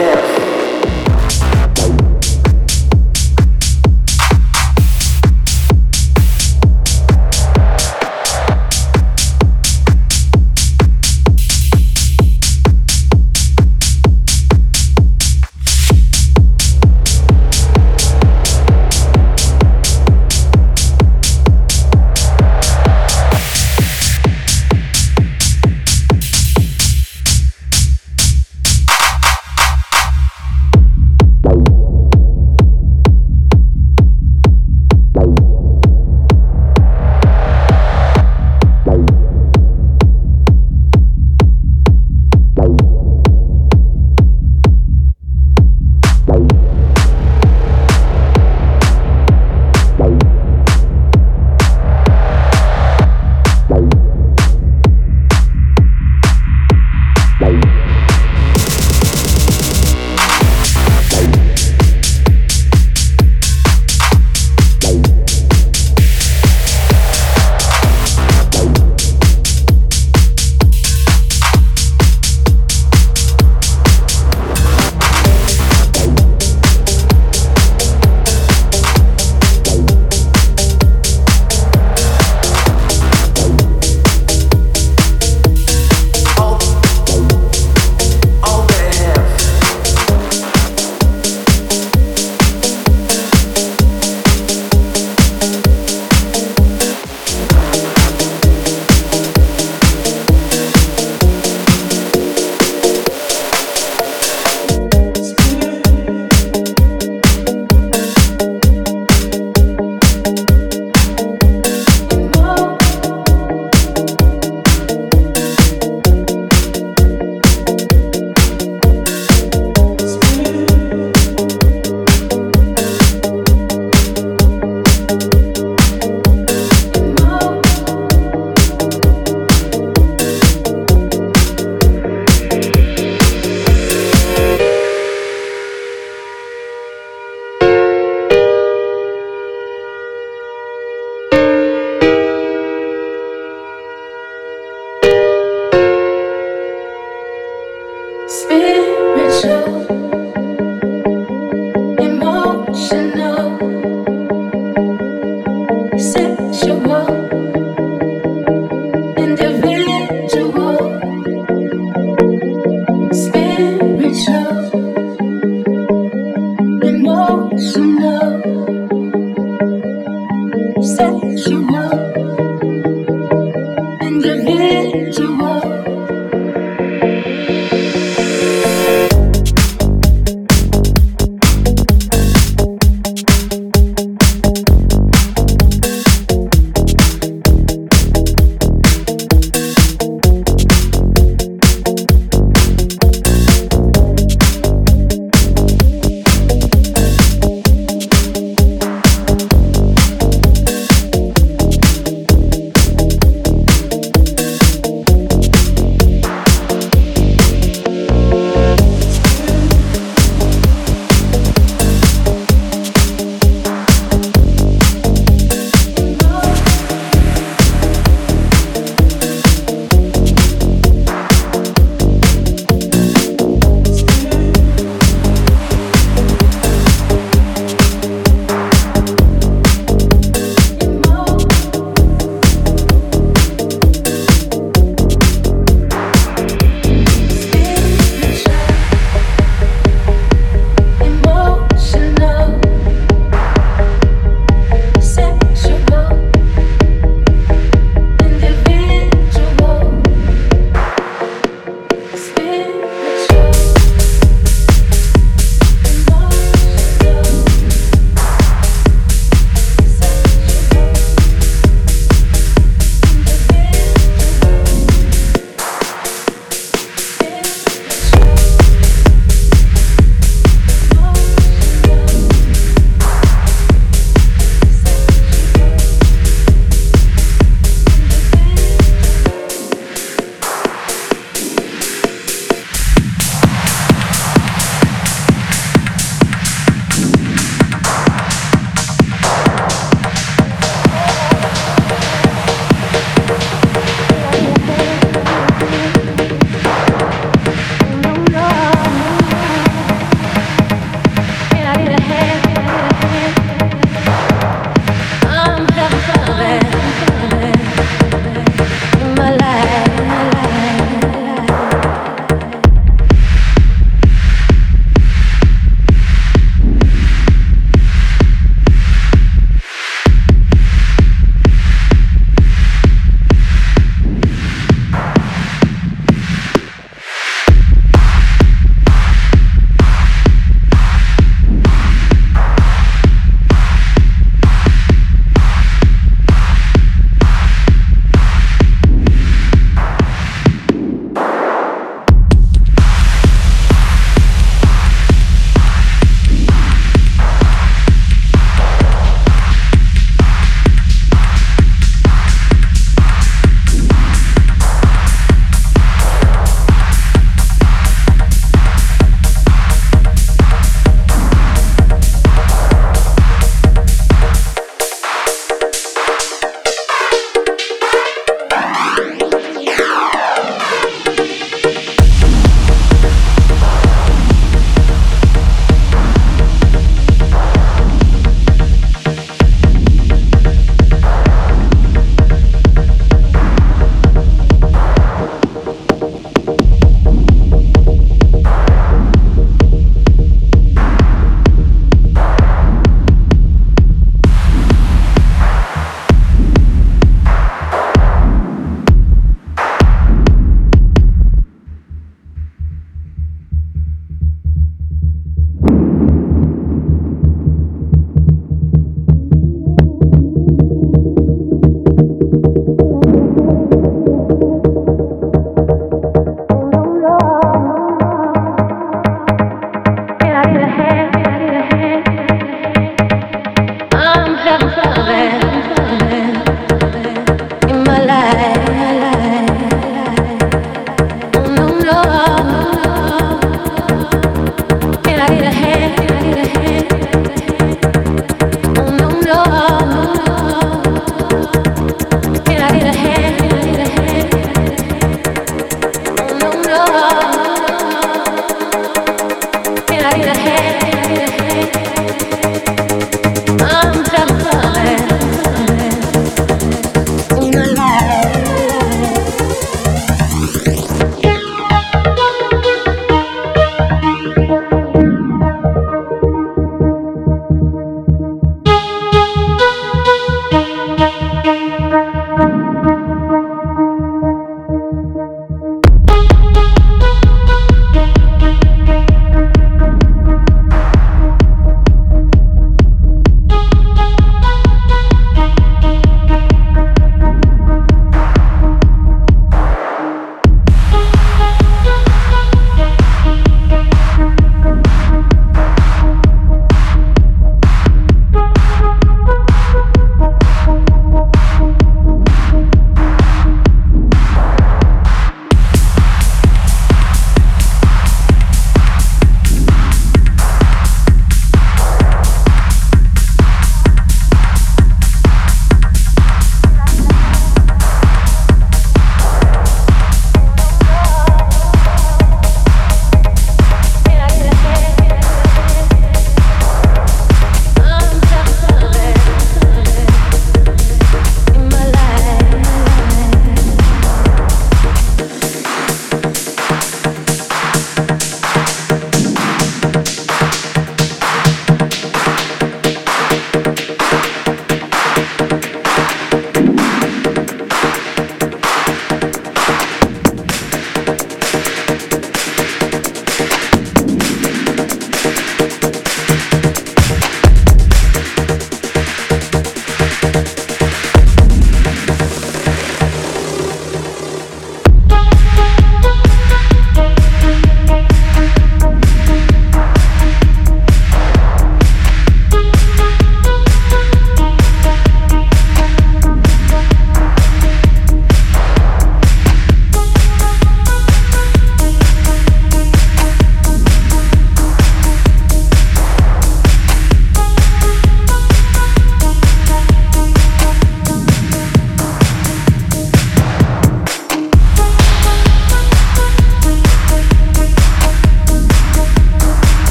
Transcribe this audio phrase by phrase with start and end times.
[0.00, 0.39] care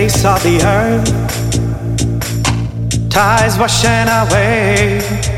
[0.00, 1.10] face of the earth,
[3.10, 5.29] tides washing away.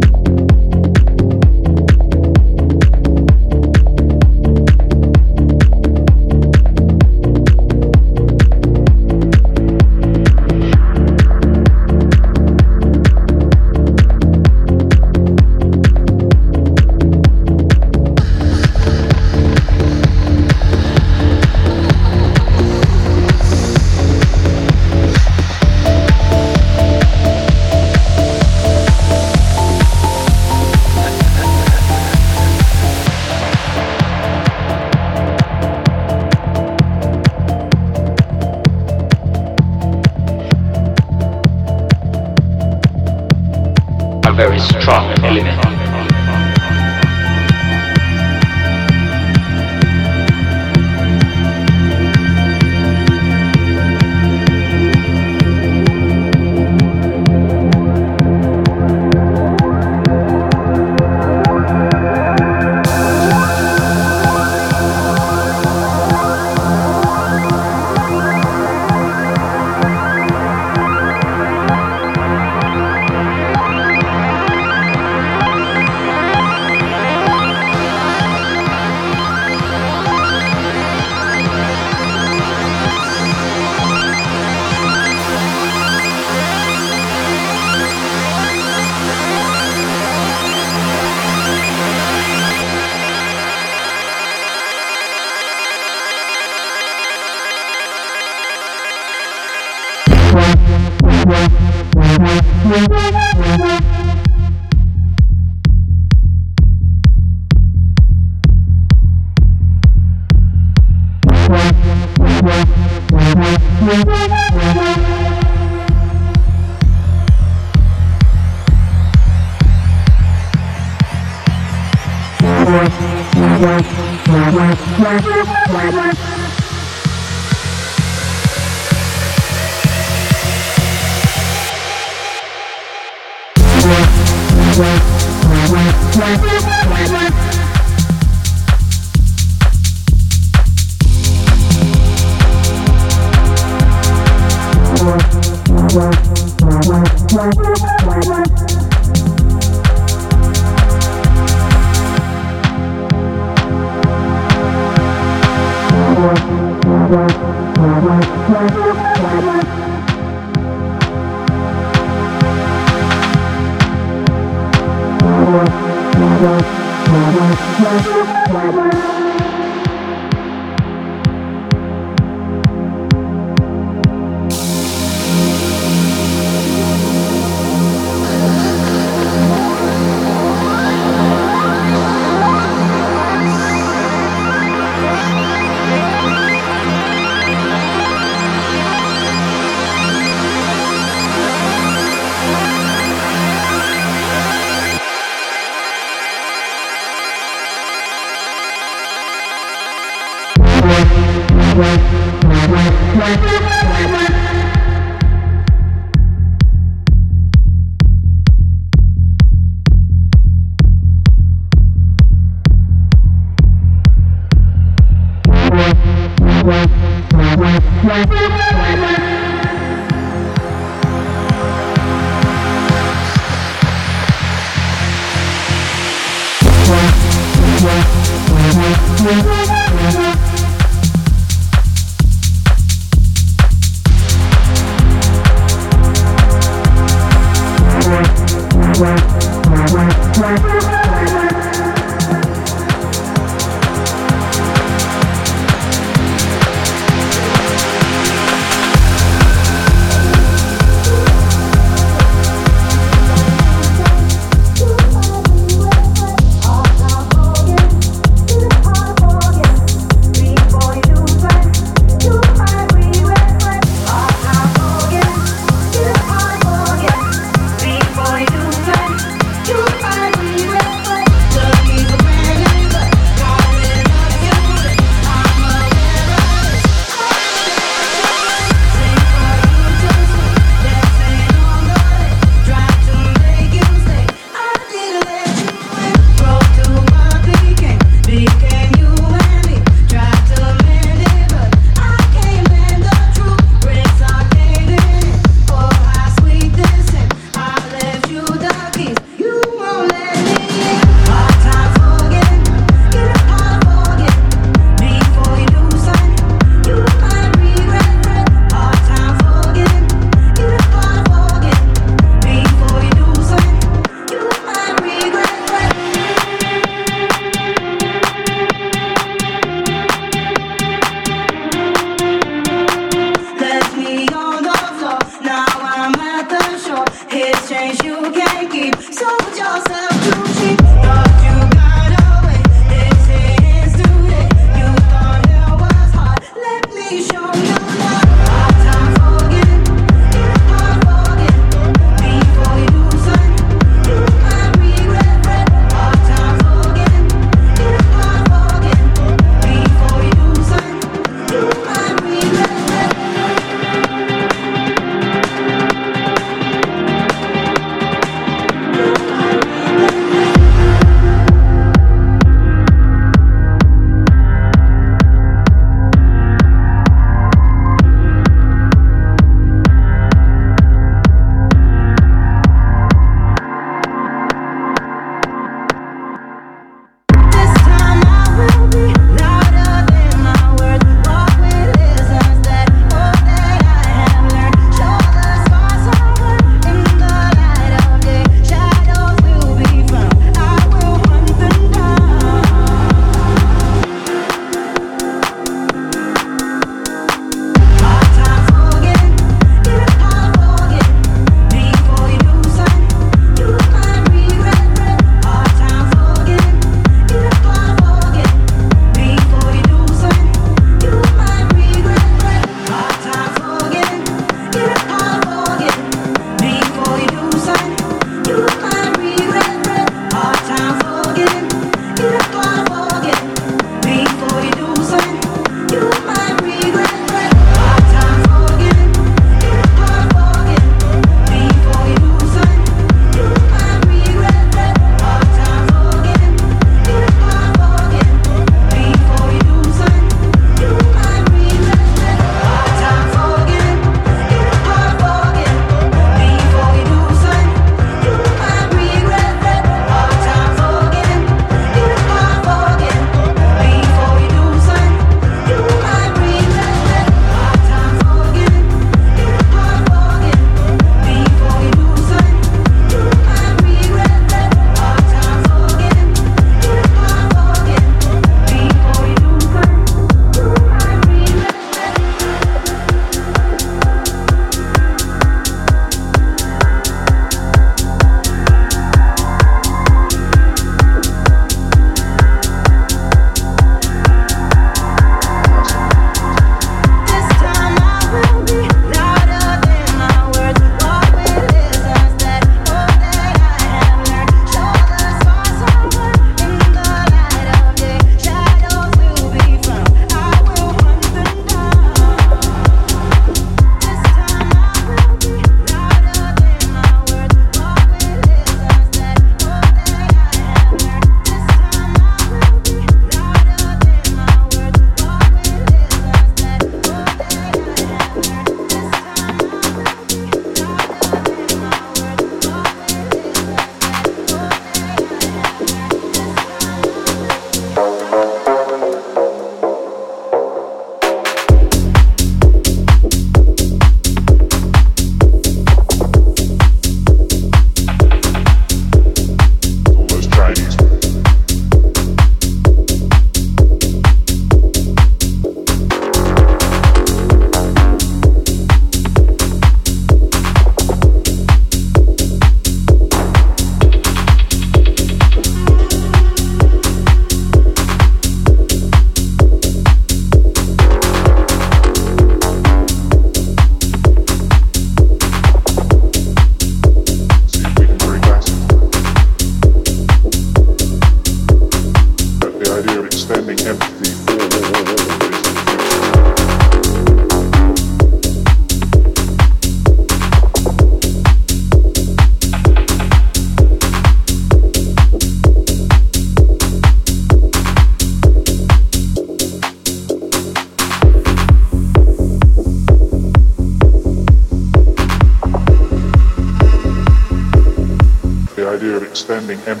[599.51, 600.00] understanding and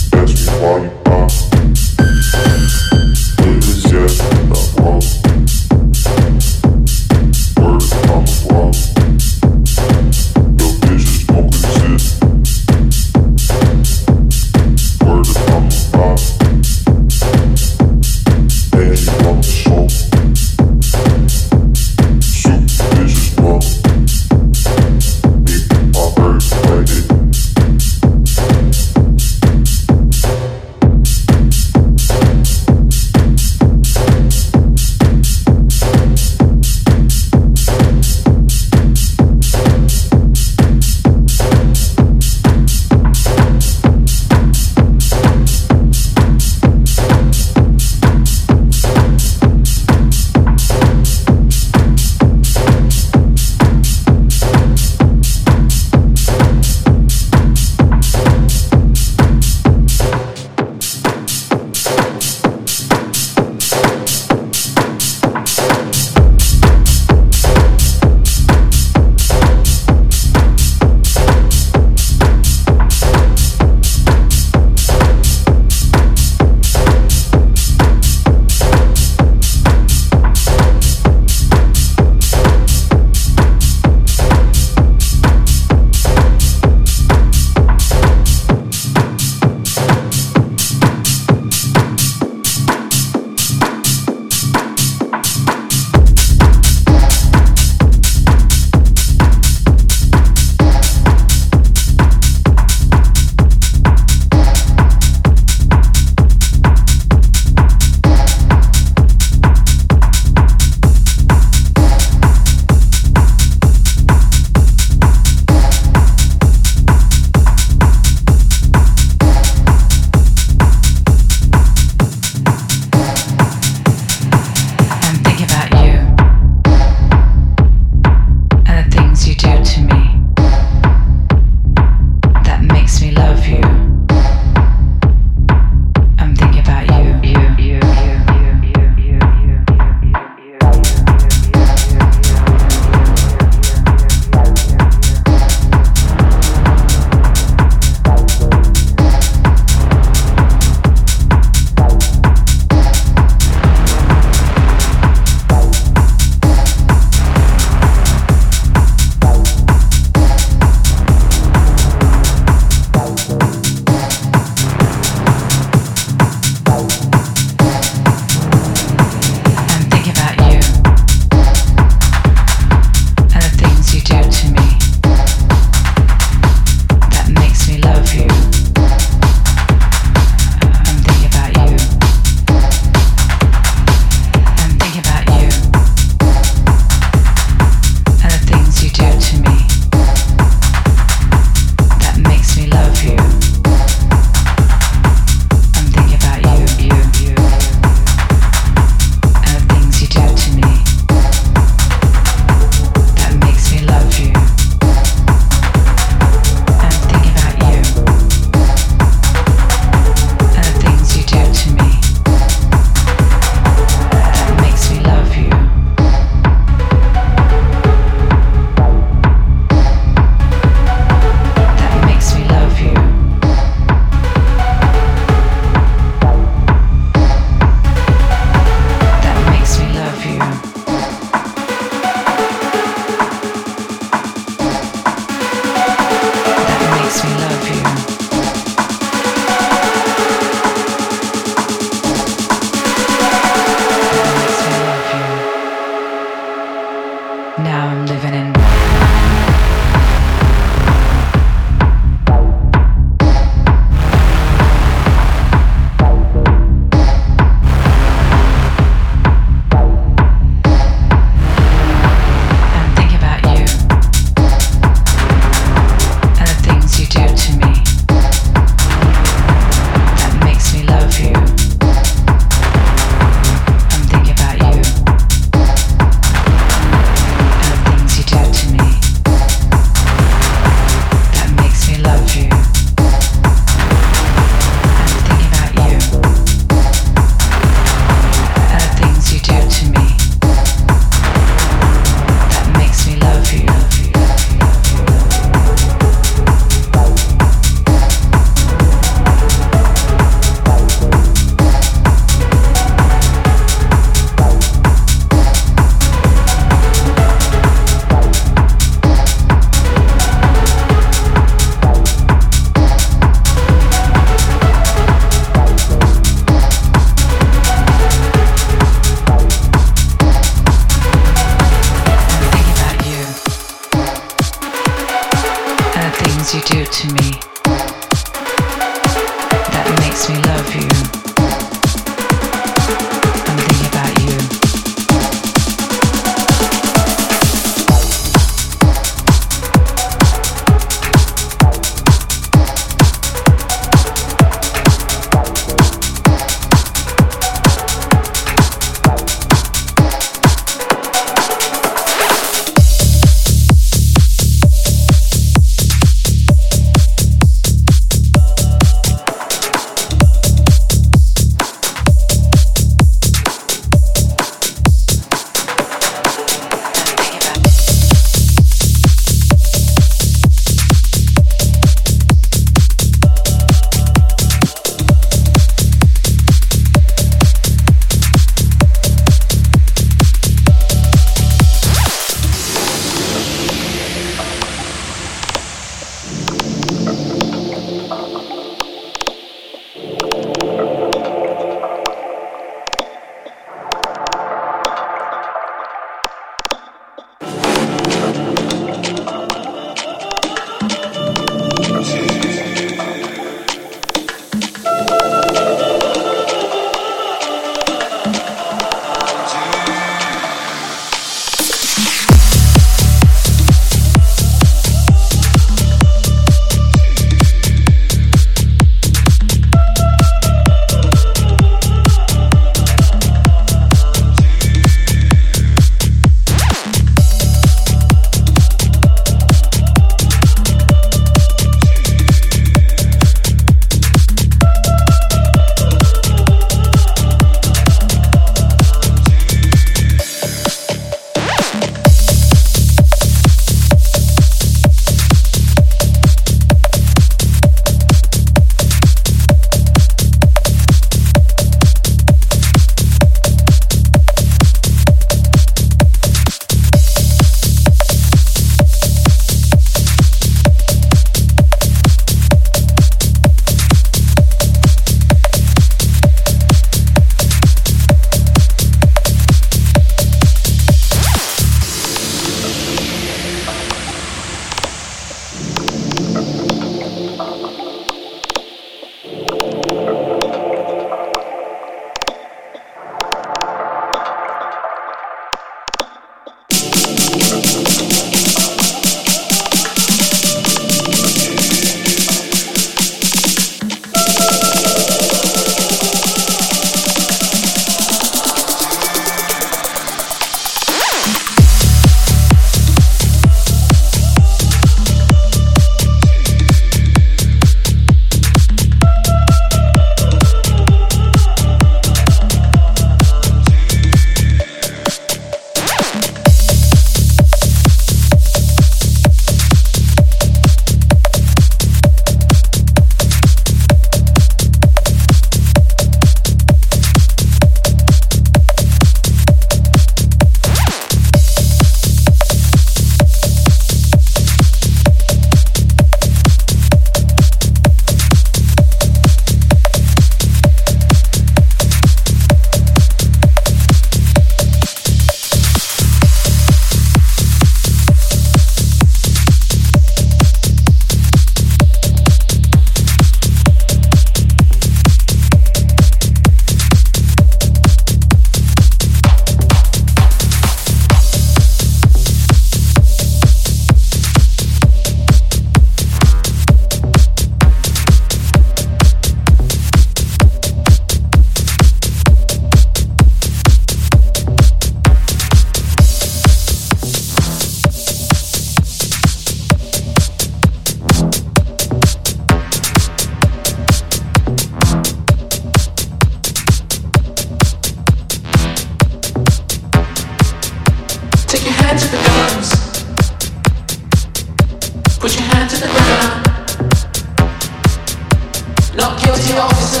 [599.36, 600.00] guilty officer.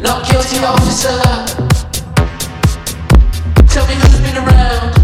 [0.00, 1.18] Not guilty officer.
[3.66, 4.99] Tell me who's been around.